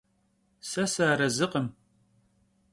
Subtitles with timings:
[0.69, 1.67] Se sıarezıkhım.